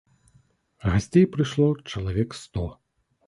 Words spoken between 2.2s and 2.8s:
сто.